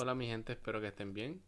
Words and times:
Hola 0.00 0.14
mi 0.14 0.28
gente, 0.28 0.52
espero 0.52 0.80
que 0.80 0.86
estén 0.86 1.12
bien. 1.12 1.42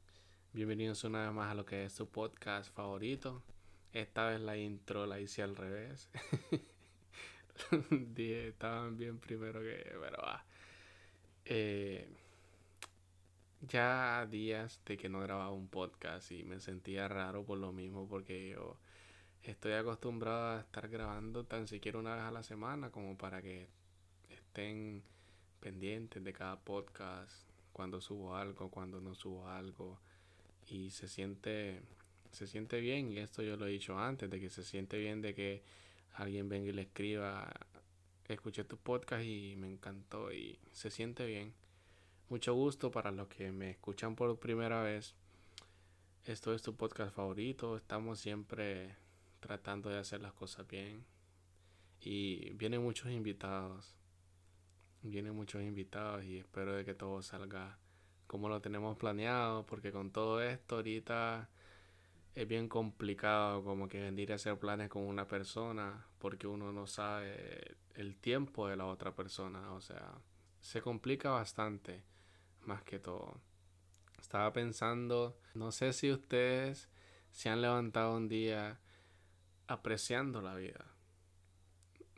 Bienvenidos 0.53 1.05
una 1.05 1.23
vez 1.23 1.33
más 1.33 1.53
a 1.53 1.55
lo 1.55 1.65
que 1.65 1.85
es 1.85 1.93
su 1.93 2.09
podcast 2.09 2.75
favorito. 2.75 3.45
Esta 3.93 4.27
vez 4.27 4.41
la 4.41 4.57
intro 4.57 5.07
la 5.07 5.21
hice 5.21 5.45
al 5.45 5.55
revés. 5.55 6.11
Dije, 7.91 8.49
estaban 8.49 8.97
bien 8.97 9.21
primero 9.21 9.61
que... 9.61 9.97
Pero 10.01 10.17
va. 10.21 10.45
Eh, 11.45 12.09
ya 13.61 14.27
días 14.29 14.81
de 14.85 14.97
que 14.97 15.09
no 15.09 15.21
grababa 15.21 15.53
un 15.53 15.69
podcast 15.69 16.33
y 16.33 16.43
me 16.43 16.59
sentía 16.59 17.07
raro 17.07 17.45
por 17.45 17.59
lo 17.59 17.71
mismo 17.71 18.09
porque 18.09 18.49
yo 18.49 18.81
estoy 19.45 19.75
acostumbrado 19.75 20.57
a 20.57 20.61
estar 20.63 20.89
grabando 20.89 21.45
tan 21.45 21.69
siquiera 21.69 22.01
una 22.01 22.17
vez 22.17 22.25
a 22.25 22.33
la 22.33 22.43
semana 22.43 22.91
como 22.91 23.17
para 23.17 23.43
que 23.43 23.69
estén 24.29 25.05
pendientes 25.61 26.25
de 26.25 26.33
cada 26.33 26.59
podcast, 26.59 27.50
cuando 27.73 28.01
subo 28.01 28.37
algo, 28.37 28.71
cuando 28.71 29.01
no 29.01 29.15
subo 29.15 29.49
algo 29.49 29.99
y 30.67 30.91
se 30.91 31.09
siente 31.09 31.83
se 32.33 32.47
siente 32.47 32.81
bien 32.81 33.11
y 33.11 33.19
esto 33.19 33.43
yo 33.43 33.57
lo 33.57 33.67
he 33.67 33.71
dicho 33.71 33.99
antes 33.99 34.31
de 34.31 34.39
que 34.39 34.51
se 34.51 34.63
siente 34.63 34.99
bien 34.99 35.21
de 35.21 35.35
que 35.35 35.63
alguien 36.15 36.49
venga 36.49 36.69
y 36.69 36.73
le 36.73 36.83
escriba 36.83 37.53
escuché 38.29 38.65
tu 38.65 38.77
podcast 38.77 39.25
y 39.25 39.57
me 39.57 39.69
encantó 39.69 40.33
y 40.33 40.59
se 40.73 40.91
siente 40.91 41.27
bien. 41.27 41.53
Mucho 42.29 42.55
gusto 42.55 42.91
para 42.91 43.11
los 43.11 43.29
que 43.29 43.51
me 43.51 43.71
escuchan 43.71 44.15
por 44.15 44.39
primera 44.39 44.83
vez. 44.83 45.15
Esto 46.25 46.55
es 46.55 46.63
tu 46.63 46.77
podcast 46.77 47.15
favorito 47.15 47.77
estamos 47.77 48.21
siempre 48.21 48.95
tratando 49.41 49.89
de 49.89 49.99
hacer 49.99 50.21
las 50.21 50.33
cosas 50.35 50.69
bien 50.69 51.05
y 52.03 52.53
vienen 52.55 52.83
muchos 52.83 53.11
invitados 53.11 53.95
vienen 55.03 55.35
muchos 55.35 55.63
invitados 55.63 56.25
y 56.25 56.39
espero 56.39 56.75
de 56.75 56.85
que 56.85 56.95
todo 56.95 57.23
salga 57.23 57.79
como 58.27 58.49
lo 58.49 58.61
tenemos 58.61 58.97
planeado, 58.97 59.67
porque 59.67 59.91
con 59.91 60.13
todo 60.13 60.41
esto 60.41 60.77
ahorita 60.77 61.49
es 62.35 62.47
bien 62.47 62.69
complicado 62.69 63.65
como 63.65 63.89
que 63.89 64.01
venir 64.01 64.31
a 64.31 64.37
hacer 64.37 64.57
planes 64.59 64.89
con 64.89 65.03
una 65.03 65.27
persona 65.27 66.07
porque 66.19 66.47
uno 66.47 66.73
no 66.73 66.87
sabe 66.87 67.77
el 67.95 68.17
tiempo 68.17 68.69
de 68.69 68.77
la 68.77 68.87
otra 68.87 69.15
persona, 69.15 69.73
o 69.73 69.81
sea, 69.81 70.15
se 70.61 70.81
complica 70.81 71.31
bastante 71.31 72.05
más 72.63 72.85
que 72.85 72.99
todo. 72.99 73.41
Estaba 74.21 74.53
pensando, 74.53 75.39
no 75.55 75.73
sé 75.73 75.93
si 75.93 76.13
ustedes 76.13 76.89
se 77.33 77.49
han 77.49 77.63
levantado 77.63 78.17
un 78.17 78.29
día 78.29 78.79
apreciando 79.67 80.41
la 80.41 80.55
vida. 80.55 80.87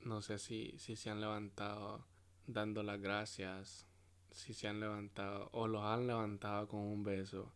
No 0.05 0.20
sé 0.20 0.39
si, 0.39 0.74
si 0.78 0.96
se 0.96 1.11
han 1.11 1.20
levantado 1.20 2.05
dando 2.47 2.83
las 2.83 3.01
gracias 3.01 3.87
si 4.31 4.55
se 4.55 4.69
han 4.69 4.81
levantado 4.81 5.48
o 5.53 5.69
los 5.69 5.85
han 5.85 6.07
levantado 6.07 6.69
con 6.69 6.81
un 6.81 7.03
beso 7.03 7.53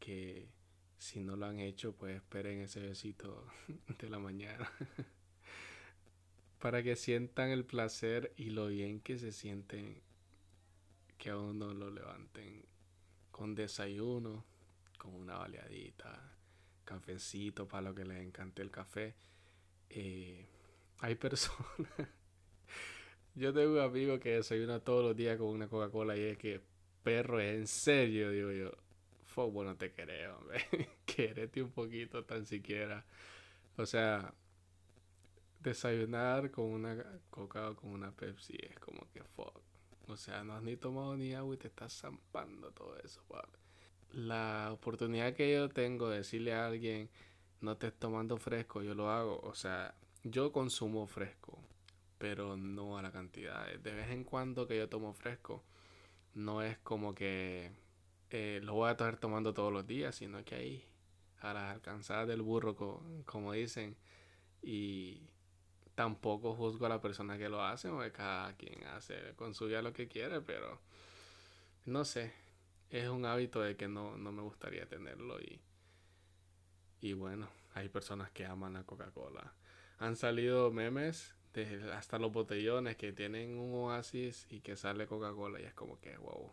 que 0.00 0.48
si 0.96 1.20
no 1.20 1.36
lo 1.36 1.46
han 1.46 1.60
hecho 1.60 1.92
pues 1.94 2.16
esperen 2.16 2.60
ese 2.60 2.80
besito 2.80 3.46
de 3.98 4.08
la 4.08 4.18
mañana. 4.18 4.70
Para 6.58 6.82
que 6.82 6.96
sientan 6.96 7.50
el 7.50 7.64
placer 7.64 8.32
y 8.36 8.50
lo 8.50 8.66
bien 8.66 9.00
que 9.00 9.18
se 9.18 9.30
sienten 9.30 10.02
que 11.16 11.30
a 11.30 11.38
uno 11.38 11.72
lo 11.72 11.90
levanten 11.90 12.64
con 13.30 13.54
desayuno 13.54 14.44
con 14.98 15.14
una 15.14 15.38
baleadita 15.38 16.38
cafecito 16.84 17.68
para 17.68 17.82
lo 17.82 17.94
que 17.94 18.04
les 18.04 18.22
encante 18.22 18.62
el 18.62 18.70
café. 18.70 19.14
Eh, 19.90 20.46
hay 21.00 21.14
personas 21.26 22.08
yo 23.38 23.52
tengo 23.52 23.74
un 23.74 23.80
amigo 23.80 24.18
que 24.18 24.30
desayuna 24.30 24.80
todos 24.80 25.04
los 25.04 25.16
días 25.16 25.38
con 25.38 25.48
una 25.48 25.68
Coca-Cola 25.68 26.16
y 26.16 26.22
es 26.22 26.38
que, 26.38 26.60
perro, 27.02 27.40
es 27.40 27.54
en 27.54 27.66
serio, 27.66 28.30
digo 28.30 28.50
yo. 28.50 28.72
Fuck, 29.24 29.52
bueno, 29.52 29.76
te 29.76 29.92
creo, 29.92 30.38
hombre. 30.38 30.64
Querete 31.06 31.62
un 31.62 31.70
poquito 31.70 32.24
tan 32.24 32.44
siquiera. 32.46 33.04
O 33.76 33.86
sea, 33.86 34.34
desayunar 35.60 36.50
con 36.50 36.64
una 36.66 37.04
Coca 37.30 37.70
o 37.70 37.76
con 37.76 37.90
una 37.90 38.10
Pepsi 38.10 38.56
es 38.60 38.78
como 38.80 39.06
que 39.12 39.22
fuck. 39.22 39.60
O 40.08 40.16
sea, 40.16 40.42
no 40.42 40.54
has 40.54 40.62
ni 40.62 40.76
tomado 40.76 41.16
ni 41.16 41.34
agua 41.34 41.54
y 41.54 41.58
te 41.58 41.68
estás 41.68 41.92
zampando 41.92 42.72
todo 42.72 42.98
eso, 42.98 43.22
La 44.12 44.70
oportunidad 44.72 45.34
que 45.34 45.52
yo 45.52 45.68
tengo 45.68 46.08
de 46.08 46.18
decirle 46.18 46.54
a 46.54 46.66
alguien, 46.66 47.08
no 47.60 47.76
te 47.76 47.88
estés 47.88 48.00
tomando 48.00 48.36
fresco, 48.38 48.82
yo 48.82 48.94
lo 48.94 49.10
hago. 49.10 49.38
O 49.40 49.54
sea, 49.54 49.94
yo 50.24 50.50
consumo 50.50 51.06
fresco 51.06 51.62
pero 52.18 52.56
no 52.56 52.98
a 52.98 53.02
la 53.02 53.12
cantidad. 53.12 53.66
De 53.66 53.92
vez 53.92 54.10
en 54.10 54.24
cuando 54.24 54.66
que 54.66 54.76
yo 54.76 54.88
tomo 54.88 55.14
fresco, 55.14 55.64
no 56.34 56.62
es 56.62 56.78
como 56.78 57.14
que 57.14 57.70
eh, 58.30 58.60
lo 58.62 58.74
voy 58.74 58.88
a 58.88 58.92
estar 58.92 59.18
tomando 59.18 59.54
todos 59.54 59.72
los 59.72 59.86
días, 59.86 60.14
sino 60.16 60.44
que 60.44 60.54
ahí, 60.54 60.84
a 61.40 61.54
las 61.54 61.74
alcanzadas 61.74 62.28
del 62.28 62.42
burro, 62.42 62.76
como 63.24 63.52
dicen, 63.52 63.96
y 64.62 65.22
tampoco 65.94 66.54
juzgo 66.54 66.86
a 66.86 66.88
la 66.90 67.00
persona 67.00 67.38
que 67.38 67.48
lo 67.48 67.62
hace, 67.62 67.88
porque 67.88 68.12
cada 68.12 68.54
quien 68.56 68.84
hace 68.86 69.34
con 69.36 69.54
su 69.54 69.66
vida 69.66 69.82
lo 69.82 69.92
que 69.92 70.08
quiere, 70.08 70.40
pero 70.40 70.80
no 71.86 72.04
sé, 72.04 72.32
es 72.90 73.08
un 73.08 73.24
hábito 73.24 73.60
de 73.60 73.76
que 73.76 73.88
no, 73.88 74.16
no 74.16 74.32
me 74.32 74.42
gustaría 74.42 74.86
tenerlo 74.86 75.40
y, 75.40 75.60
y 77.00 77.12
bueno, 77.14 77.48
hay 77.74 77.88
personas 77.88 78.30
que 78.30 78.46
aman 78.46 78.74
la 78.74 78.84
Coca-Cola. 78.84 79.54
Han 79.98 80.16
salido 80.16 80.70
memes 80.70 81.34
hasta 81.92 82.18
los 82.18 82.32
botellones 82.32 82.96
que 82.96 83.12
tienen 83.12 83.58
un 83.58 83.74
oasis 83.74 84.46
y 84.50 84.60
que 84.60 84.76
sale 84.76 85.06
Coca-Cola 85.06 85.60
y 85.60 85.64
es 85.64 85.74
como 85.74 86.00
que, 86.00 86.16
wow, 86.16 86.52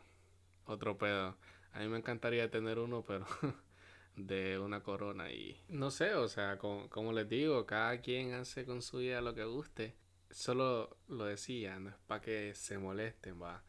otro 0.65 0.97
pedo. 0.97 1.37
A 1.73 1.79
mí 1.79 1.87
me 1.87 1.97
encantaría 1.97 2.49
tener 2.49 2.79
uno, 2.79 3.03
pero 3.03 3.25
de 4.15 4.59
una 4.59 4.81
corona 4.81 5.31
y 5.31 5.61
no 5.67 5.91
sé, 5.91 6.15
o 6.15 6.27
sea, 6.27 6.57
como, 6.57 7.13
les 7.13 7.27
digo, 7.27 7.65
cada 7.65 7.99
quien 8.01 8.33
hace 8.33 8.65
con 8.65 8.81
su 8.81 8.99
vida 8.99 9.21
lo 9.21 9.35
que 9.35 9.43
guste. 9.43 9.95
Solo 10.31 10.97
lo 11.07 11.25
decía, 11.25 11.79
no 11.79 11.89
es 11.89 11.95
para 12.07 12.21
que 12.21 12.53
se 12.55 12.77
molesten, 12.77 13.41
va. 13.41 13.63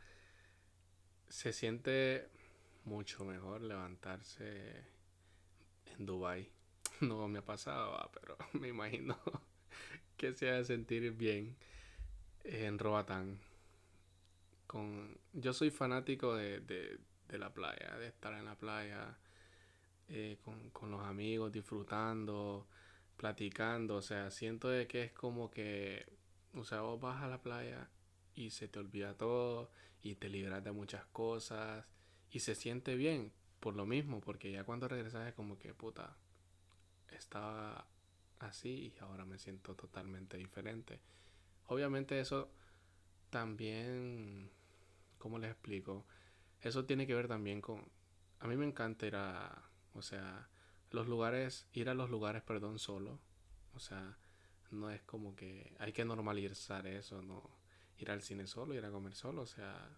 Se 1.29 1.53
siente 1.53 2.31
mucho 2.85 3.25
mejor 3.25 3.61
levantarse 3.63 4.85
en 5.87 6.07
Dubai. 6.07 6.51
No 7.01 7.29
me 7.29 7.41
ha 7.41 7.45
pasado, 7.45 7.93
va, 7.93 8.11
pero 8.11 8.39
me 8.55 8.69
imagino 8.69 9.19
que 10.17 10.33
se 10.35 10.51
haga 10.51 10.65
sentir 10.65 11.13
bien 11.13 11.57
en 12.45 12.79
Roatán. 12.79 13.39
Con, 14.67 15.19
yo 15.33 15.53
soy 15.53 15.71
fanático 15.71 16.35
de, 16.35 16.61
de, 16.61 16.99
de, 17.29 17.39
la 17.39 17.53
playa, 17.53 17.97
de 17.99 18.09
estar 18.09 18.35
en 18.35 18.45
la 18.45 18.57
playa 18.57 19.17
eh, 20.09 20.39
con, 20.45 20.71
con, 20.71 20.91
los 20.91 21.03
amigos, 21.03 21.53
disfrutando, 21.53 22.67
platicando. 23.17 23.97
O 23.97 24.03
sea, 24.03 24.31
siento 24.31 24.69
de 24.69 24.87
que 24.87 25.05
es 25.05 25.13
como 25.13 25.51
que, 25.51 26.07
o 26.55 26.65
sea, 26.65 26.81
vos 26.81 27.01
vas 27.01 27.23
a 27.23 27.29
la 27.29 27.43
playa 27.43 27.89
y 28.35 28.51
se 28.51 28.69
te 28.69 28.79
olvida 28.79 29.15
todo 29.15 29.71
y 30.03 30.17
te 30.17 30.29
libras 30.29 30.63
de 30.63 30.73
muchas 30.73 31.05
cosas 31.07 31.85
y 32.31 32.41
se 32.41 32.55
siente 32.55 32.97
bien 32.97 33.33
por 33.61 33.75
lo 33.75 33.87
mismo, 33.87 34.21
porque 34.21 34.53
ya 34.53 34.65
cuando 34.65 34.89
regresas 34.89 35.29
es 35.29 35.35
como 35.35 35.59
que, 35.59 35.75
puta, 35.75 36.17
estaba 37.11 37.87
así 38.41 38.93
y 38.95 38.99
ahora 39.01 39.25
me 39.25 39.39
siento 39.39 39.75
totalmente 39.75 40.37
diferente. 40.37 41.01
Obviamente 41.67 42.21
eso 42.21 42.51
también, 43.31 44.51
¿cómo 45.19 45.39
les 45.39 45.51
explico? 45.51 46.07
Eso 46.61 46.85
tiene 46.85 47.07
que 47.07 47.15
ver 47.15 47.29
también 47.29 47.61
con... 47.61 47.83
A 48.41 48.47
mí 48.47 48.57
me 48.57 48.67
encanta 48.67 49.07
ir 49.07 49.17
a, 49.17 49.63
o 49.95 50.03
sea, 50.03 50.49
los 50.91 51.09
lugares, 51.09 51.67
ir 51.73 51.89
a 51.89 51.95
los 51.95 52.11
lugares, 52.11 52.43
perdón, 52.43 52.79
solo. 52.79 53.19
O 53.75 53.81
sea, 53.81 54.17
no 54.71 54.91
es 54.91 55.03
como 55.03 55.35
que 55.35 55.75
hay 55.79 55.93
que 55.93 56.05
normalizar 56.05 56.87
eso, 56.87 57.23
no 57.23 57.43
ir 57.99 58.11
al 58.11 58.23
cine 58.23 58.47
solo, 58.47 58.75
ir 58.75 58.85
a 58.85 58.91
comer 58.91 59.15
solo, 59.15 59.43
o 59.43 59.47
sea, 59.47 59.89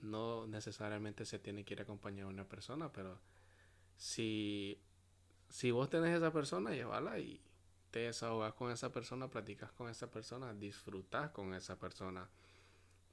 no 0.00 0.46
necesariamente 0.46 1.24
se 1.24 1.38
tiene 1.38 1.64
que 1.64 1.74
ir 1.74 1.82
acompañado 1.82 2.28
de 2.28 2.34
una 2.34 2.48
persona, 2.48 2.92
pero 2.92 3.20
si, 3.96 4.80
si 5.48 5.70
vos 5.70 5.88
tenés 5.88 6.16
esa 6.16 6.32
persona, 6.32 6.72
llévala 6.72 7.18
y, 7.20 7.40
te 7.92 8.00
desahogas 8.00 8.54
con 8.54 8.72
esa 8.72 8.90
persona, 8.90 9.28
platicas 9.28 9.70
con 9.72 9.88
esa 9.90 10.10
persona, 10.10 10.54
disfrutas 10.54 11.30
con 11.30 11.54
esa 11.54 11.78
persona. 11.78 12.26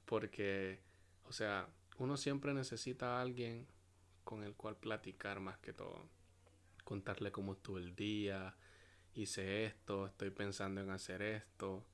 Porque, 0.06 0.80
o 1.28 1.32
sea, 1.32 1.68
uno 1.98 2.16
siempre 2.16 2.54
necesita 2.54 3.18
a 3.18 3.20
alguien 3.20 3.66
con 4.24 4.42
el 4.42 4.54
cual 4.54 4.76
platicar 4.76 5.38
más 5.38 5.58
que 5.58 5.74
todo. 5.74 6.08
Contarle 6.82 7.30
cómo 7.30 7.52
estuvo 7.52 7.76
el 7.76 7.94
día, 7.94 8.56
hice 9.14 9.66
esto, 9.66 10.06
estoy 10.06 10.30
pensando 10.30 10.80
en 10.80 10.90
hacer 10.90 11.20
esto. 11.20 11.84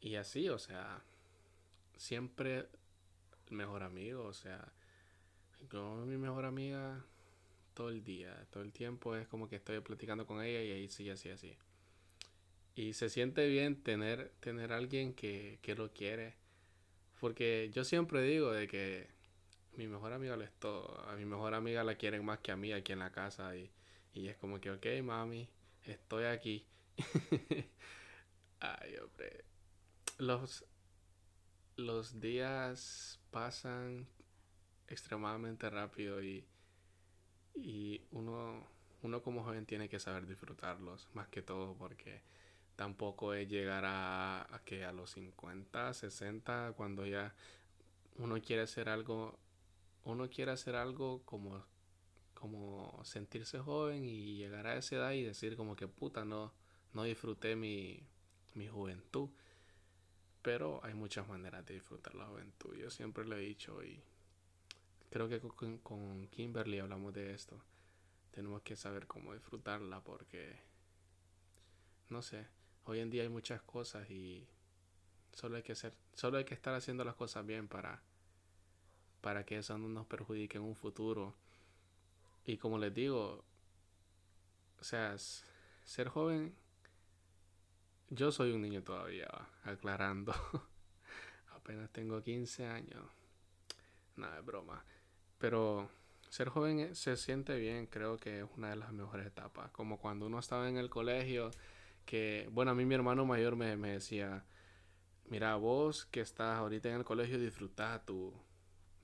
Y 0.00 0.14
así, 0.14 0.48
o 0.48 0.60
sea, 0.60 1.02
siempre 1.96 2.68
el 3.48 3.56
mejor 3.56 3.82
amigo, 3.82 4.24
o 4.24 4.32
sea, 4.32 4.72
yo 5.72 6.06
mi 6.06 6.16
mejor 6.16 6.44
amiga 6.44 7.04
todo 7.74 7.88
el 7.88 8.04
día, 8.04 8.46
todo 8.50 8.62
el 8.62 8.72
tiempo 8.72 9.16
es 9.16 9.26
como 9.26 9.48
que 9.48 9.56
estoy 9.56 9.80
platicando 9.80 10.24
con 10.24 10.40
ella 10.40 10.62
y 10.62 10.70
ahí 10.70 10.88
sí, 10.88 11.10
así, 11.10 11.30
así. 11.30 11.56
Y 12.78 12.92
se 12.92 13.10
siente 13.10 13.48
bien 13.48 13.82
tener, 13.82 14.30
tener 14.38 14.72
alguien 14.72 15.12
que, 15.12 15.58
que 15.62 15.74
lo 15.74 15.92
quiere. 15.92 16.36
Porque 17.18 17.72
yo 17.74 17.82
siempre 17.82 18.22
digo 18.22 18.52
de 18.52 18.68
que 18.68 19.08
mi 19.76 19.88
mejor 19.88 20.12
amiga 20.12 20.36
lo 20.36 20.44
es 20.44 20.52
todo. 20.60 21.04
A 21.08 21.16
mi 21.16 21.24
mejor 21.24 21.54
amiga 21.54 21.82
la 21.82 21.96
quieren 21.96 22.24
más 22.24 22.38
que 22.38 22.52
a 22.52 22.56
mí 22.56 22.72
aquí 22.72 22.92
en 22.92 23.00
la 23.00 23.10
casa 23.10 23.56
y, 23.56 23.68
y 24.14 24.28
es 24.28 24.36
como 24.36 24.60
que, 24.60 24.70
ok, 24.70 24.86
mami, 25.02 25.48
estoy 25.86 26.26
aquí. 26.26 26.68
Ay, 28.60 28.94
hombre. 29.02 29.44
Los, 30.18 30.64
los 31.74 32.20
días 32.20 33.18
pasan 33.32 34.06
extremadamente 34.86 35.68
rápido 35.68 36.22
y, 36.22 36.46
y 37.56 38.02
uno, 38.12 38.64
uno 39.02 39.20
como 39.20 39.42
joven 39.42 39.66
tiene 39.66 39.88
que 39.88 39.98
saber 39.98 40.28
disfrutarlos 40.28 41.08
más 41.14 41.26
que 41.26 41.42
todo 41.42 41.74
porque 41.76 42.22
tampoco 42.78 43.34
es 43.34 43.48
llegar 43.48 43.82
a, 43.84 44.62
que 44.64 44.84
a 44.84 44.92
los 44.92 45.10
50, 45.10 45.92
60 45.92 46.74
cuando 46.76 47.04
ya 47.06 47.34
uno 48.18 48.40
quiere 48.40 48.62
hacer 48.62 48.88
algo 48.88 49.36
uno 50.04 50.30
quiere 50.30 50.52
hacer 50.52 50.76
algo 50.76 51.20
como 51.24 51.64
como 52.34 53.00
sentirse 53.04 53.58
joven 53.58 54.04
y 54.04 54.36
llegar 54.36 54.68
a 54.68 54.76
esa 54.76 54.94
edad 54.94 55.10
y 55.10 55.24
decir 55.24 55.56
como 55.56 55.74
que 55.74 55.88
puta 55.88 56.24
no 56.24 56.52
no 56.92 57.02
disfruté 57.02 57.56
mi, 57.56 58.06
mi 58.54 58.68
juventud 58.68 59.28
pero 60.40 60.80
hay 60.84 60.94
muchas 60.94 61.26
maneras 61.26 61.66
de 61.66 61.74
disfrutar 61.74 62.14
la 62.14 62.26
juventud. 62.26 62.74
Yo 62.76 62.90
siempre 62.90 63.26
lo 63.26 63.36
he 63.36 63.40
dicho 63.40 63.82
y 63.82 64.00
creo 65.10 65.28
que 65.28 65.40
con, 65.40 65.78
con 65.78 66.28
Kimberly 66.28 66.78
hablamos 66.78 67.12
de 67.12 67.34
esto. 67.34 67.60
Tenemos 68.30 68.62
que 68.62 68.76
saber 68.76 69.08
cómo 69.08 69.34
disfrutarla 69.34 70.00
porque 70.00 70.60
no 72.08 72.22
sé 72.22 72.46
hoy 72.88 73.00
en 73.00 73.10
día 73.10 73.22
hay 73.22 73.28
muchas 73.28 73.62
cosas 73.62 74.10
y 74.10 74.46
solo 75.32 75.56
hay 75.56 75.62
que 75.62 75.72
hacer 75.72 75.94
solo 76.14 76.38
hay 76.38 76.44
que 76.44 76.54
estar 76.54 76.74
haciendo 76.74 77.04
las 77.04 77.14
cosas 77.14 77.46
bien 77.46 77.68
para 77.68 78.02
para 79.20 79.44
que 79.44 79.58
eso 79.58 79.76
no 79.78 79.88
nos 79.88 80.06
perjudique 80.06 80.58
en 80.58 80.64
un 80.64 80.74
futuro. 80.74 81.34
Y 82.44 82.56
como 82.56 82.78
les 82.78 82.94
digo, 82.94 83.44
o 84.80 84.84
sea, 84.84 85.16
ser 85.84 86.08
joven, 86.08 86.54
yo 88.10 88.32
soy 88.32 88.52
un 88.52 88.62
niño 88.62 88.82
todavía, 88.82 89.28
aclarando. 89.64 90.32
Apenas 91.54 91.90
tengo 91.90 92.22
15 92.22 92.66
años. 92.66 93.04
Nada, 94.16 94.38
es 94.38 94.44
broma. 94.44 94.84
Pero 95.38 95.90
ser 96.30 96.48
joven 96.48 96.94
se 96.94 97.16
siente 97.16 97.56
bien, 97.58 97.86
creo 97.86 98.16
que 98.16 98.40
es 98.40 98.46
una 98.56 98.70
de 98.70 98.76
las 98.76 98.92
mejores 98.92 99.26
etapas. 99.26 99.70
Como 99.72 99.98
cuando 99.98 100.26
uno 100.26 100.38
estaba 100.38 100.68
en 100.68 100.78
el 100.78 100.88
colegio, 100.88 101.50
que, 102.08 102.48
bueno, 102.52 102.70
a 102.70 102.74
mí 102.74 102.86
mi 102.86 102.94
hermano 102.94 103.26
mayor 103.26 103.54
me, 103.54 103.76
me 103.76 103.92
decía, 103.92 104.42
mira, 105.26 105.56
vos 105.56 106.06
que 106.06 106.22
estás 106.22 106.56
ahorita 106.56 106.88
en 106.88 106.94
el 106.96 107.04
colegio, 107.04 107.38
disfruta 107.38 108.02
tu, 108.06 108.32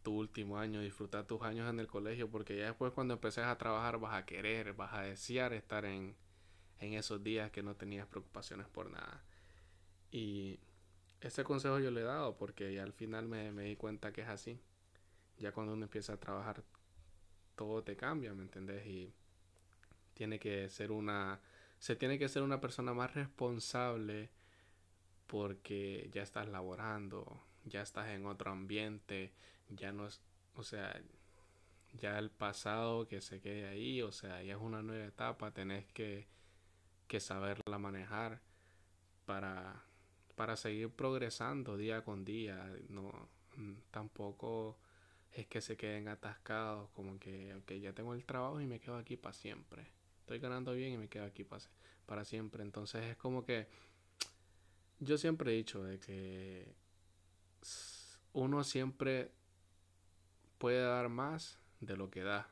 tu 0.02 0.14
último 0.14 0.56
año, 0.56 0.80
disfrutar 0.80 1.26
tus 1.26 1.42
años 1.42 1.68
en 1.68 1.80
el 1.80 1.86
colegio, 1.86 2.30
porque 2.30 2.56
ya 2.56 2.64
después 2.64 2.94
cuando 2.94 3.12
empeces 3.12 3.44
a 3.44 3.58
trabajar 3.58 3.98
vas 3.98 4.14
a 4.14 4.24
querer, 4.24 4.72
vas 4.72 4.94
a 4.94 5.02
desear 5.02 5.52
estar 5.52 5.84
en, 5.84 6.16
en 6.80 6.94
esos 6.94 7.22
días 7.22 7.50
que 7.50 7.62
no 7.62 7.76
tenías 7.76 8.06
preocupaciones 8.06 8.68
por 8.68 8.90
nada. 8.90 9.22
Y 10.10 10.58
ese 11.20 11.44
consejo 11.44 11.80
yo 11.80 11.90
le 11.90 12.00
he 12.00 12.04
dado 12.04 12.38
porque 12.38 12.72
ya 12.72 12.84
al 12.84 12.94
final 12.94 13.28
me, 13.28 13.52
me 13.52 13.64
di 13.64 13.76
cuenta 13.76 14.14
que 14.14 14.22
es 14.22 14.28
así. 14.28 14.58
Ya 15.36 15.52
cuando 15.52 15.74
uno 15.74 15.84
empieza 15.84 16.14
a 16.14 16.20
trabajar, 16.20 16.64
todo 17.54 17.84
te 17.84 17.96
cambia, 17.96 18.32
¿me 18.32 18.44
entendés? 18.44 18.86
Y 18.86 19.12
tiene 20.14 20.38
que 20.38 20.70
ser 20.70 20.90
una, 20.90 21.38
se 21.84 21.96
tiene 21.96 22.18
que 22.18 22.30
ser 22.30 22.42
una 22.42 22.62
persona 22.62 22.94
más 22.94 23.12
responsable 23.12 24.30
porque 25.26 26.08
ya 26.14 26.22
estás 26.22 26.48
laborando, 26.48 27.42
ya 27.66 27.82
estás 27.82 28.08
en 28.08 28.24
otro 28.24 28.52
ambiente, 28.52 29.34
ya 29.68 29.92
no 29.92 30.06
es, 30.06 30.22
o 30.54 30.62
sea, 30.62 30.98
ya 31.92 32.18
el 32.18 32.30
pasado 32.30 33.06
que 33.06 33.20
se 33.20 33.42
quede 33.42 33.68
ahí, 33.68 34.00
o 34.00 34.12
sea, 34.12 34.42
ya 34.42 34.54
es 34.54 34.62
una 34.62 34.80
nueva 34.80 35.04
etapa, 35.04 35.50
tenés 35.50 35.84
que, 35.88 36.26
que 37.06 37.20
saberla 37.20 37.78
manejar 37.78 38.40
para, 39.26 39.84
para 40.36 40.56
seguir 40.56 40.88
progresando 40.88 41.76
día 41.76 42.02
con 42.02 42.24
día, 42.24 42.66
no, 42.88 43.28
tampoco 43.90 44.78
es 45.32 45.46
que 45.48 45.60
se 45.60 45.76
queden 45.76 46.08
atascados, 46.08 46.88
como 46.94 47.18
que, 47.18 47.54
ok, 47.56 47.72
ya 47.72 47.92
tengo 47.92 48.14
el 48.14 48.24
trabajo 48.24 48.58
y 48.62 48.66
me 48.66 48.80
quedo 48.80 48.96
aquí 48.96 49.18
para 49.18 49.34
siempre, 49.34 49.86
estoy 50.24 50.38
ganando 50.38 50.72
bien 50.72 50.92
y 50.94 50.96
me 50.96 51.08
quedo 51.08 51.24
aquí 51.24 51.44
para, 51.44 51.62
para 52.06 52.24
siempre, 52.24 52.62
entonces 52.62 53.04
es 53.04 53.16
como 53.16 53.44
que 53.44 53.68
yo 55.00 55.18
siempre 55.18 55.52
he 55.52 55.56
dicho 55.56 55.84
de 55.84 55.98
que 55.98 56.74
uno 58.32 58.64
siempre 58.64 59.30
puede 60.58 60.80
dar 60.80 61.10
más 61.10 61.58
de 61.80 61.96
lo 61.96 62.10
que 62.10 62.22
da. 62.22 62.48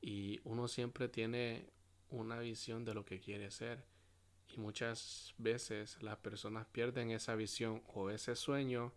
Y 0.00 0.40
uno 0.44 0.68
siempre 0.68 1.08
tiene 1.08 1.70
una 2.10 2.38
visión 2.38 2.84
de 2.84 2.94
lo 2.94 3.04
que 3.04 3.20
quiere 3.20 3.50
ser. 3.50 3.84
Y 4.48 4.58
muchas 4.58 5.34
veces 5.38 6.02
las 6.02 6.18
personas 6.18 6.66
pierden 6.66 7.10
esa 7.10 7.34
visión 7.34 7.82
o 7.88 8.10
ese 8.10 8.36
sueño 8.36 8.92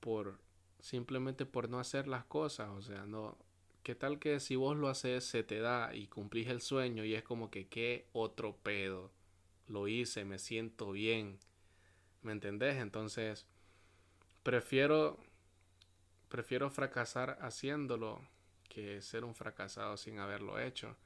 por 0.00 0.40
simplemente 0.80 1.46
por 1.46 1.68
no 1.68 1.78
hacer 1.78 2.08
las 2.08 2.24
cosas. 2.24 2.68
O 2.70 2.82
sea, 2.82 3.06
no. 3.06 3.38
¿Qué 3.82 3.94
tal 3.94 4.18
que 4.18 4.40
si 4.40 4.56
vos 4.56 4.76
lo 4.76 4.88
haces 4.88 5.24
se 5.24 5.42
te 5.42 5.60
da 5.60 5.94
y 5.94 6.06
cumplís 6.06 6.48
el 6.48 6.60
sueño 6.60 7.04
y 7.04 7.14
es 7.14 7.22
como 7.22 7.50
que 7.50 7.66
qué 7.68 8.06
otro 8.12 8.56
pedo? 8.62 9.10
Lo 9.66 9.88
hice, 9.88 10.24
me 10.24 10.38
siento 10.38 10.92
bien. 10.92 11.38
¿Me 12.22 12.32
entendés? 12.32 12.76
Entonces, 12.76 13.46
prefiero 14.42 15.18
Prefiero 16.32 16.70
fracasar 16.70 17.36
haciéndolo 17.42 18.18
que 18.70 19.02
ser 19.02 19.22
un 19.22 19.34
fracasado 19.34 19.98
sin 19.98 20.18
haberlo 20.18 20.58
hecho. 20.58 20.96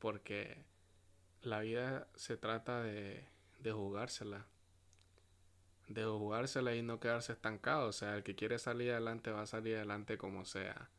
Porque 0.00 0.64
la 1.42 1.60
vida 1.60 2.08
se 2.16 2.36
trata 2.36 2.82
de, 2.82 3.24
de 3.60 3.70
jugársela. 3.70 4.46
De 5.86 6.04
jugársela 6.04 6.74
y 6.74 6.82
no 6.82 6.98
quedarse 6.98 7.34
estancado. 7.34 7.86
O 7.86 7.92
sea, 7.92 8.16
el 8.16 8.24
que 8.24 8.34
quiere 8.34 8.58
salir 8.58 8.90
adelante 8.90 9.30
va 9.30 9.42
a 9.42 9.46
salir 9.46 9.76
adelante 9.76 10.18
como 10.18 10.44
sea. 10.44 10.90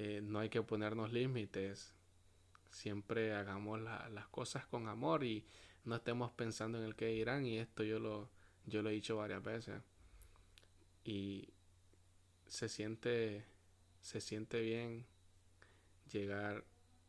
Eh, 0.00 0.20
no 0.22 0.38
hay 0.38 0.48
que 0.48 0.62
ponernos 0.62 1.12
límites. 1.12 1.92
Siempre 2.70 3.34
hagamos 3.34 3.80
las 3.80 4.28
cosas 4.28 4.64
con 4.66 4.86
amor 4.86 5.24
y 5.24 5.44
no 5.84 5.96
estemos 5.96 6.30
pensando 6.30 6.78
en 6.78 6.84
el 6.84 6.94
que 6.94 7.12
irán. 7.16 7.44
Y 7.44 7.58
esto 7.58 7.82
yo 7.82 7.98
lo, 7.98 8.30
yo 8.64 8.80
lo 8.80 8.90
he 8.90 8.92
dicho 8.92 9.16
varias 9.16 9.42
veces. 9.42 9.82
Y 11.04 11.48
se 12.46 12.68
siente, 12.68 13.44
se 14.00 14.20
siente 14.20 14.60
bien 14.60 15.04
llegar 16.12 16.62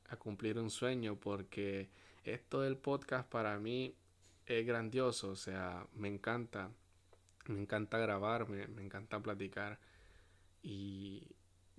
a 0.09 0.15
cumplir 0.15 0.57
un 0.57 0.71
sueño 0.71 1.15
porque 1.15 1.89
esto 2.23 2.61
del 2.61 2.75
podcast 2.75 3.29
para 3.29 3.59
mí 3.59 3.93
es 4.47 4.65
grandioso, 4.65 5.29
o 5.29 5.35
sea, 5.35 5.85
me 5.93 6.07
encanta, 6.07 6.71
me 7.45 7.61
encanta 7.61 7.99
grabar, 7.99 8.49
me, 8.49 8.63
encanta 8.83 9.19
platicar 9.19 9.77
y, 10.63 11.27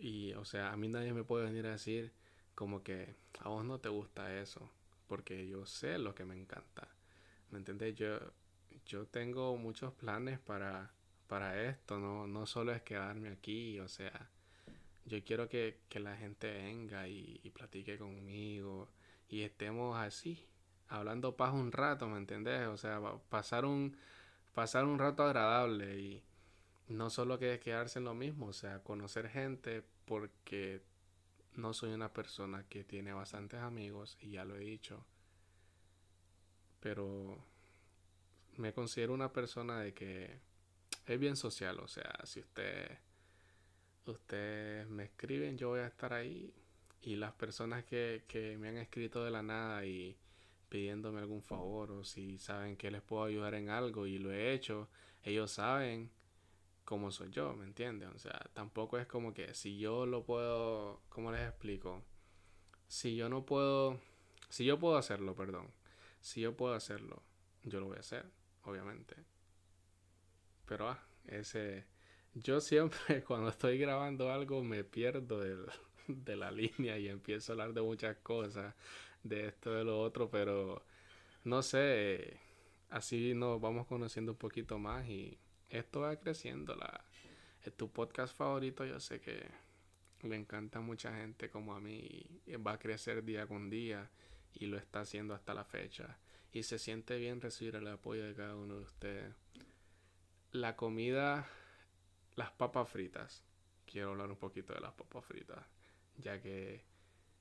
y, 0.00 0.33
o 0.35 0.45
sea, 0.45 0.73
a 0.73 0.76
mí 0.76 0.88
nadie 0.88 1.12
me 1.12 1.25
puede 1.25 1.47
venir 1.47 1.66
a 1.66 1.73
decir 1.73 2.12
como 2.54 2.83
que 2.83 3.14
a 3.40 3.49
vos 3.49 3.64
no 3.64 3.78
te 3.78 3.88
gusta 3.88 4.40
eso, 4.40 4.71
porque 5.07 5.47
yo 5.49 5.66
sé 5.66 5.99
lo 5.99 6.14
que 6.14 6.25
me 6.25 6.37
encanta, 6.37 6.88
¿me 7.50 7.59
entiendes? 7.59 7.95
Yo, 7.97 8.19
yo 8.87 9.07
tengo 9.07 9.57
muchos 9.57 9.92
planes 9.95 10.38
para 10.38 10.92
para 11.30 11.62
esto, 11.62 12.00
no, 12.00 12.26
no 12.26 12.45
solo 12.45 12.73
es 12.73 12.83
quedarme 12.83 13.28
aquí, 13.28 13.78
o 13.78 13.87
sea, 13.87 14.28
yo 15.07 15.23
quiero 15.23 15.49
que, 15.49 15.78
la 15.95 16.16
gente 16.16 16.50
venga 16.50 17.07
y, 17.07 17.38
platique 17.54 17.99
conmigo 17.99 18.88
y 19.28 19.42
estemos 19.42 19.97
así, 19.97 20.45
hablando 20.88 21.37
paz 21.37 21.54
un 21.54 21.71
rato, 21.71 22.09
¿me 22.09 22.19
entendés? 22.19 22.66
O 22.66 22.76
sea, 22.76 23.00
pasar 23.28 23.64
un, 23.64 23.97
pasar 24.54 24.85
un 24.85 24.99
rato 24.99 25.23
agradable 25.23 26.00
y 26.00 26.25
no 26.90 27.09
solo 27.09 27.38
que 27.38 27.61
quedarse 27.61 28.00
en 28.00 28.04
lo 28.04 28.14
mismo, 28.14 28.47
o 28.47 28.52
sea, 28.52 28.82
conocer 28.82 29.28
gente 29.28 29.82
porque 30.04 30.82
no 31.54 31.73
soy 31.73 31.92
una 31.92 32.12
persona 32.12 32.64
que 32.68 32.85
tiene 32.85 33.12
bastantes 33.12 33.61
amigos 33.61 34.18
y 34.20 34.32
ya 34.32 34.44
lo 34.44 34.56
he 34.56 34.61
dicho, 34.61 35.04
pero 36.80 37.38
me 38.56 38.73
considero 38.73 39.14
una 39.14 39.32
persona 39.32 39.80
de 39.80 39.94
que 39.94 40.40
es 41.06 41.20
bien 41.20 41.37
social, 41.37 41.78
o 41.78 41.87
sea, 41.87 42.12
si 42.25 42.40
usted 42.40 42.99
ustedes 44.06 44.88
me 44.88 45.04
escriben, 45.04 45.56
yo 45.56 45.68
voy 45.68 45.80
a 45.80 45.87
estar 45.87 46.12
ahí 46.12 46.52
y 47.02 47.14
las 47.14 47.32
personas 47.32 47.85
que, 47.85 48.25
que 48.26 48.59
me 48.59 48.68
han 48.68 48.78
escrito 48.78 49.25
de 49.25 49.30
la 49.30 49.42
nada 49.42 49.87
y 49.87 50.16
pidiéndome 50.68 51.20
algún 51.20 51.42
favor 51.42 51.92
o 51.92 52.04
si 52.04 52.38
saben 52.38 52.76
que 52.76 52.90
les 52.90 53.02
puedo 53.02 53.23
ayudar 53.25 53.54
en 53.54 53.70
algo 53.70 54.09
y 54.09 54.18
lo 54.18 54.32
he 54.32 54.52
hecho, 54.52 54.88
ellos 55.23 55.52
saben 55.52 56.11
cómo 56.90 57.12
soy 57.12 57.30
yo, 57.30 57.54
¿me 57.54 57.66
entienden? 57.66 58.09
O 58.09 58.18
sea, 58.18 58.50
tampoco 58.52 58.99
es 58.99 59.06
como 59.06 59.32
que 59.32 59.54
si 59.54 59.78
yo 59.78 60.06
lo 60.06 60.25
puedo, 60.25 61.00
¿cómo 61.09 61.30
les 61.30 61.42
explico? 61.42 62.02
Si 62.88 63.14
yo 63.14 63.28
no 63.28 63.47
puedo, 63.47 64.00
si 64.49 64.64
yo 64.64 64.76
puedo 64.76 64.97
hacerlo, 64.97 65.37
perdón, 65.37 65.68
si 66.20 66.40
yo 66.40 66.56
puedo 66.56 66.75
hacerlo, 66.75 67.23
yo 67.62 67.78
lo 67.78 67.87
voy 67.87 67.99
a 67.99 68.00
hacer, 68.00 68.28
obviamente. 68.64 69.14
Pero 70.66 70.88
ah, 70.88 71.00
ese, 71.28 71.87
yo 72.35 72.61
siempre 72.61 73.23
cuando 73.25 73.50
estoy 73.50 73.78
grabando 73.78 74.32
algo 74.32 74.64
me 74.64 74.82
pierdo 74.82 75.38
de 76.09 76.37
la 76.37 76.50
línea 76.50 76.99
y 76.99 77.06
empiezo 77.06 77.52
a 77.52 77.54
hablar 77.54 77.73
de 77.73 77.82
muchas 77.82 78.16
cosas, 78.16 78.75
de 79.23 79.47
esto, 79.47 79.70
de 79.70 79.85
lo 79.85 80.00
otro, 80.00 80.28
pero 80.28 80.85
no 81.44 81.62
sé, 81.62 82.40
así 82.88 83.32
nos 83.35 83.61
vamos 83.61 83.87
conociendo 83.87 84.32
un 84.32 84.38
poquito 84.38 84.80
más 84.80 85.09
y 85.09 85.38
esto 85.71 86.00
va 86.00 86.17
creciendo. 86.17 86.75
La, 86.75 87.05
es 87.62 87.77
tu 87.77 87.91
podcast 87.91 88.37
favorito, 88.37 88.85
yo 88.85 89.00
sé 89.00 89.21
que 89.21 89.47
le 90.23 90.37
encanta 90.37 90.81
a 90.81 90.83
mucha 90.83 91.15
gente 91.17 91.50
como 91.50 91.75
a 91.75 91.81
mí 91.81 92.27
va 92.67 92.73
a 92.73 92.79
crecer 92.79 93.25
día 93.25 93.47
con 93.47 93.71
día 93.71 94.11
y 94.53 94.67
lo 94.67 94.77
está 94.77 95.00
haciendo 95.00 95.35
hasta 95.35 95.55
la 95.55 95.65
fecha. 95.65 96.19
Y 96.53 96.65
se 96.65 96.79
siente 96.79 97.17
bien 97.17 97.41
recibir 97.41 97.77
el 97.77 97.87
apoyo 97.87 98.25
de 98.25 98.35
cada 98.35 98.57
uno 98.57 98.77
de 98.77 98.83
ustedes. 98.83 99.35
La 100.50 100.77
comida, 100.77 101.49
las 102.35 102.50
papas 102.50 102.89
fritas. 102.89 103.45
Quiero 103.87 104.11
hablar 104.11 104.31
un 104.31 104.37
poquito 104.37 104.75
de 104.75 104.81
las 104.81 104.93
papas 104.93 105.25
fritas, 105.25 105.65
ya 106.17 106.41
que 106.41 106.85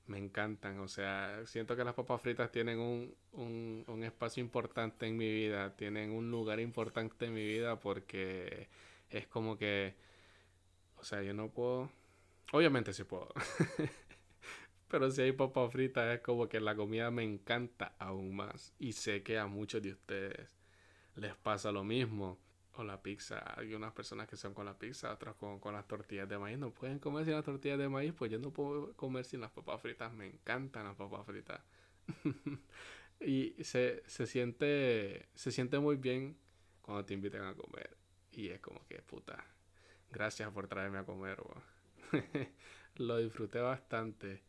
me 0.06 0.18
encantan. 0.18 0.78
O 0.80 0.88
sea, 0.88 1.46
siento 1.46 1.76
que 1.76 1.84
las 1.84 1.94
papas 1.94 2.20
fritas 2.20 2.50
tienen 2.50 2.78
un, 2.78 3.14
un, 3.32 3.84
un, 3.86 4.04
espacio 4.04 4.42
importante 4.42 5.06
en 5.06 5.16
mi 5.16 5.30
vida, 5.30 5.76
tienen 5.76 6.10
un 6.10 6.30
lugar 6.30 6.60
importante 6.60 7.26
en 7.26 7.34
mi 7.34 7.44
vida 7.44 7.78
porque 7.78 8.68
es 9.10 9.26
como 9.26 9.56
que, 9.56 9.94
o 10.98 11.04
sea, 11.04 11.22
yo 11.22 11.34
no 11.34 11.48
puedo, 11.50 11.90
obviamente 12.52 12.92
sí 12.92 13.04
puedo, 13.04 13.32
pero 14.88 15.10
si 15.10 15.22
hay 15.22 15.32
papas 15.32 15.72
fritas 15.72 16.14
es 16.14 16.20
como 16.20 16.48
que 16.48 16.60
la 16.60 16.74
comida 16.74 17.10
me 17.10 17.22
encanta 17.24 17.94
aún 17.98 18.34
más 18.34 18.74
y 18.78 18.92
sé 18.92 19.22
que 19.22 19.38
a 19.38 19.46
muchos 19.46 19.82
de 19.82 19.92
ustedes 19.92 20.48
les 21.16 21.34
pasa 21.36 21.72
lo 21.72 21.84
mismo 21.84 22.38
o 22.80 22.84
la 22.84 23.02
pizza. 23.02 23.54
Hay 23.56 23.74
unas 23.74 23.92
personas 23.92 24.28
que 24.28 24.36
son 24.36 24.54
con 24.54 24.66
la 24.66 24.78
pizza, 24.78 25.12
otras 25.12 25.34
con, 25.36 25.60
con, 25.60 25.74
las 25.74 25.86
tortillas 25.86 26.28
de 26.28 26.38
maíz. 26.38 26.58
No 26.58 26.72
pueden 26.72 26.98
comer 26.98 27.24
sin 27.24 27.34
las 27.34 27.44
tortillas 27.44 27.78
de 27.78 27.88
maíz, 27.88 28.12
pues 28.12 28.30
yo 28.30 28.38
no 28.38 28.52
puedo 28.52 28.92
comer 28.94 29.24
sin 29.24 29.40
las 29.40 29.50
papas 29.50 29.80
fritas. 29.80 30.12
Me 30.12 30.26
encantan 30.26 30.84
las 30.84 30.96
papas 30.96 31.26
fritas. 31.26 31.60
y 33.20 33.54
se, 33.62 34.02
se, 34.06 34.26
siente, 34.26 35.28
se 35.34 35.52
siente 35.52 35.78
muy 35.78 35.96
bien 35.96 36.36
cuando 36.82 37.04
te 37.04 37.14
invitan 37.14 37.44
a 37.44 37.54
comer. 37.54 37.96
Y 38.32 38.48
es 38.48 38.60
como 38.60 38.86
que, 38.86 39.00
puta, 39.02 39.44
gracias 40.10 40.50
por 40.52 40.66
traerme 40.66 40.98
a 40.98 41.04
comer. 41.04 41.38
Lo 42.96 43.18
disfruté 43.18 43.60
bastante. 43.60 44.42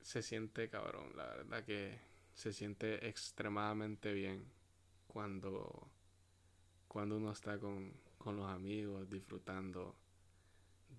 Se 0.00 0.22
siente 0.22 0.68
cabrón, 0.68 1.16
la 1.16 1.26
verdad 1.26 1.64
que 1.64 1.98
se 2.34 2.52
siente 2.52 3.06
extremadamente 3.08 4.12
bien 4.12 4.44
cuando 5.06 5.91
cuando 6.92 7.16
uno 7.16 7.32
está 7.32 7.58
con, 7.58 7.90
los 8.26 8.50
amigos, 8.50 9.08
disfrutando 9.08 9.96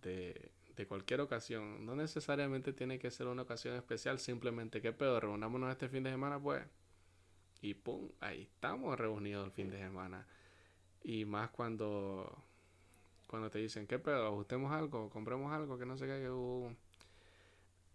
de, 0.01 0.51
cualquier 0.87 1.21
ocasión. 1.21 1.85
No 1.85 1.95
necesariamente 1.95 2.73
tiene 2.73 2.97
que 2.97 3.11
ser 3.11 3.27
una 3.27 3.43
ocasión 3.43 3.75
especial, 3.75 4.17
simplemente 4.17 4.81
que 4.81 4.91
pedo, 4.91 5.19
reunámonos 5.19 5.69
este 5.69 5.87
fin 5.89 6.03
de 6.03 6.09
semana, 6.09 6.39
pues. 6.39 6.63
Y 7.61 7.75
pum, 7.75 8.09
ahí 8.21 8.41
estamos 8.41 8.99
reunidos 8.99 9.45
el 9.45 9.51
fin 9.51 9.69
de 9.69 9.77
semana. 9.77 10.25
Y 11.03 11.25
más 11.25 11.51
cuando, 11.51 12.43
cuando 13.27 13.51
te 13.51 13.59
dicen, 13.59 13.85
¿qué 13.85 13.99
pedo? 13.99 14.27
¿Ajustemos 14.27 14.71
algo? 14.71 15.11
¿Compremos 15.11 15.53
algo? 15.53 15.77
Que 15.77 15.85
no 15.85 15.95
sé 15.95 16.07
qué. 16.07 16.19
Que 16.23 16.75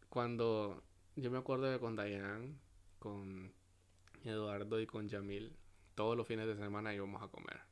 Cuando 0.09 0.85
yo 1.17 1.33
me 1.33 1.39
acuerdo 1.39 1.67
de 1.67 1.81
con 1.81 1.97
Diane, 1.97 2.55
con 3.01 3.53
Eduardo 4.25 4.81
y 4.81 4.87
con 4.87 5.09
Yamil, 5.09 5.53
todos 5.97 6.17
los 6.17 6.29
fines 6.29 6.47
de 6.47 6.55
semana 6.55 6.95
íbamos 6.95 7.21
a 7.23 7.29
comer 7.29 7.68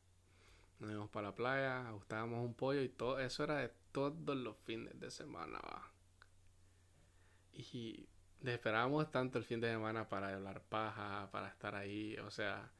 nos 0.78 0.90
íbamos 0.90 1.10
para 1.10 1.28
la 1.28 1.34
playa, 1.34 1.88
ajustábamos 1.88 2.44
un 2.44 2.54
pollo 2.54 2.82
y 2.82 2.88
todo 2.88 3.18
eso 3.18 3.44
era 3.44 3.56
de 3.56 3.70
todos 3.92 4.36
los 4.36 4.56
fines 4.58 4.98
de 5.00 5.10
semana. 5.10 5.58
¿va? 5.58 5.90
Y 7.52 8.06
esperábamos 8.44 9.10
tanto 9.10 9.38
el 9.38 9.44
fin 9.44 9.60
de 9.60 9.70
semana 9.70 10.08
para 10.08 10.34
hablar 10.34 10.62
paja, 10.62 11.30
para 11.32 11.48
estar 11.48 11.74
ahí, 11.74 12.16
o 12.18 12.30
sea, 12.30 12.70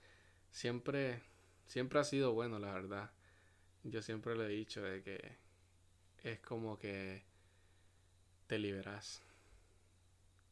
siempre, 0.50 1.22
siempre 1.66 1.98
ha 1.98 2.04
sido 2.04 2.32
bueno, 2.34 2.58
la 2.58 2.72
verdad. 2.72 3.10
Yo 3.82 4.02
siempre 4.02 4.36
le 4.36 4.46
he 4.46 4.48
dicho 4.48 4.82
de 4.82 5.02
que 5.02 5.38
es 6.22 6.40
como 6.40 6.78
que 6.78 7.24
te 8.46 8.58
liberas 8.58 9.22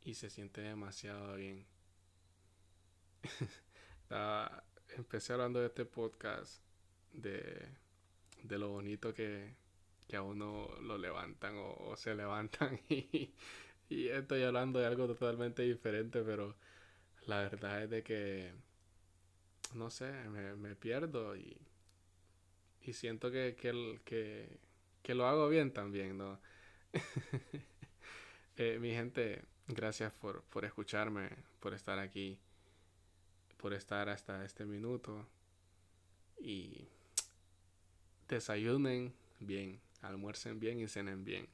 y 0.03 0.15
se 0.15 0.31
siente 0.31 0.61
demasiado 0.61 1.35
bien. 1.37 1.67
empecé 4.97 5.33
hablando 5.33 5.61
de 5.61 5.67
este 5.67 5.85
podcast 5.85 6.63
de, 7.15 7.69
de 8.43 8.59
lo 8.59 8.71
bonito 8.71 9.15
que, 9.15 9.55
que, 10.09 10.17
a 10.17 10.23
uno 10.23 10.69
lo 10.83 10.99
levantan 10.99 11.55
o, 11.57 11.97
se 11.97 12.15
levantan 12.15 12.81
y, 12.89 13.33
estoy 13.89 14.43
hablando 14.43 14.79
de 14.79 14.87
algo 14.87 15.07
totalmente 15.07 15.63
diferente, 15.63 16.23
pero 16.23 16.57
la 17.27 17.39
verdad 17.43 17.85
es 17.85 17.91
de 17.91 18.03
que, 18.03 18.53
no 19.75 19.91
sé, 19.91 20.13
me, 20.31 20.55
me 20.57 20.75
pierdo 20.75 21.37
y, 21.37 21.57
y 22.83 22.93
siento 22.93 23.31
que, 23.31 23.57
que, 23.57 24.01
que, 24.05 24.59
que, 25.03 25.15
lo 25.15 25.27
hago 25.27 25.49
bien 25.49 25.73
también, 25.73 26.19
¿no? 26.19 26.41
eh, 28.57 28.79
mi 28.81 28.91
gente, 28.91 29.45
gracias 29.69 30.13
por, 30.13 30.43
por 30.45 30.65
escucharme, 30.65 31.31
por 31.61 31.75
estar 31.75 31.99
aquí, 31.99 32.39
por 33.57 33.73
estar 33.73 34.09
hasta 34.09 34.45
este 34.45 34.65
minuto 34.67 35.27
y 36.39 36.87
desayunen 38.29 39.15
bien, 39.41 39.81
almuercen 40.03 40.61
bien 40.61 40.81
y 40.81 40.89
cenen 40.89 41.25
bien. 41.25 41.49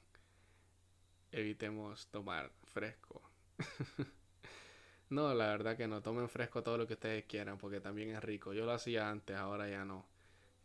Evitemos 1.33 2.07
tomar 2.09 2.51
fresco. 2.65 3.23
no, 5.11 5.35
la 5.35 5.49
verdad 5.49 5.77
que 5.77 5.87
no 5.87 6.03
tomen 6.03 6.29
fresco 6.29 6.63
todo 6.63 6.79
lo 6.79 6.87
que 6.87 6.95
ustedes 6.95 7.25
quieran 7.25 7.59
porque 7.59 7.81
también 7.81 8.11
es 8.11 8.23
rico. 8.23 8.53
Yo 8.53 8.65
lo 8.65 8.73
hacía 8.73 9.11
antes, 9.11 9.37
ahora 9.37 9.69
ya 9.69 9.85
no. 9.85 10.07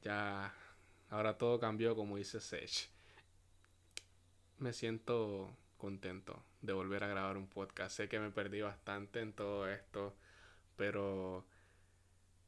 Ya, 0.01 0.53
ahora 1.09 1.37
todo 1.37 1.59
cambió 1.59 1.95
como 1.95 2.17
dice 2.17 2.39
Sech. 2.39 2.89
Me 4.57 4.73
siento 4.73 5.55
contento 5.77 6.43
de 6.61 6.73
volver 6.73 7.03
a 7.03 7.07
grabar 7.07 7.37
un 7.37 7.47
podcast. 7.47 7.95
Sé 7.95 8.09
que 8.09 8.19
me 8.19 8.31
perdí 8.31 8.61
bastante 8.61 9.19
en 9.19 9.33
todo 9.33 9.69
esto, 9.69 10.15
pero 10.75 11.45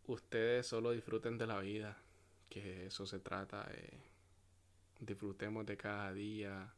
ustedes 0.06 0.66
solo 0.66 0.92
disfruten 0.92 1.38
de 1.38 1.48
la 1.48 1.60
vida 1.60 1.98
que 2.50 2.88
eso 2.88 3.06
se 3.06 3.20
trata. 3.20 3.70
disfrutemos 5.00 5.66
de 5.66 5.78
cada 5.78 6.12
día, 6.14 6.74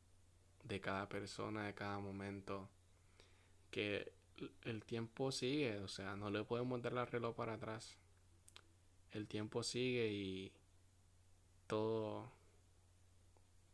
de 0.63 0.81
cada 0.81 1.07
persona, 1.09 1.67
de 1.67 1.73
cada 1.73 1.99
momento. 1.99 2.69
Que 3.71 4.11
el 4.63 4.83
tiempo 4.83 5.31
sigue, 5.31 5.79
o 5.79 5.87
sea, 5.87 6.15
no 6.15 6.29
le 6.29 6.43
podemos 6.43 6.81
dar 6.81 6.93
el 6.93 7.07
reloj 7.07 7.35
para 7.35 7.53
atrás. 7.53 7.97
El 9.11 9.27
tiempo 9.27 9.63
sigue 9.63 10.07
y 10.11 10.51
todo, 11.67 12.31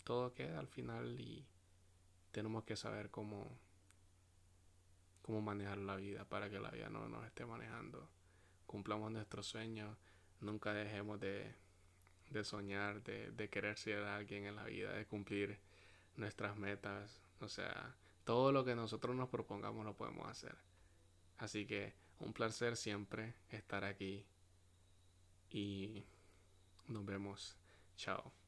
todo 0.03 0.33
queda 0.33 0.59
al 0.59 0.67
final 0.67 1.19
y 1.19 1.45
tenemos 2.31 2.63
que 2.63 2.75
saber 2.75 3.09
cómo, 3.09 3.49
cómo 5.21 5.41
manejar 5.41 5.77
la 5.77 5.95
vida 5.95 6.25
para 6.25 6.49
que 6.49 6.59
la 6.59 6.71
vida 6.71 6.89
no 6.89 7.07
nos 7.07 7.25
esté 7.25 7.45
manejando. 7.45 8.09
Cumplamos 8.65 9.11
nuestros 9.11 9.47
sueños, 9.47 9.97
nunca 10.41 10.73
dejemos 10.73 11.19
de, 11.19 11.53
de 12.29 12.43
soñar, 12.43 13.03
de, 13.03 13.31
de 13.31 13.49
querer 13.49 13.77
ser 13.77 14.03
alguien 14.03 14.45
en 14.45 14.55
la 14.55 14.63
vida, 14.63 14.93
de 14.93 15.05
cumplir 15.05 15.59
nuestras 16.17 16.57
metas. 16.57 17.21
O 17.39 17.47
sea, 17.47 17.95
todo 18.23 18.51
lo 18.51 18.65
que 18.65 18.75
nosotros 18.75 19.15
nos 19.15 19.29
propongamos 19.29 19.85
lo 19.85 19.95
podemos 19.95 20.27
hacer. 20.29 20.55
Así 21.37 21.65
que 21.65 21.93
un 22.19 22.33
placer 22.33 22.77
siempre 22.77 23.35
estar 23.49 23.83
aquí 23.83 24.25
y 25.49 26.05
nos 26.87 27.05
vemos. 27.05 27.57
Chao. 27.97 28.44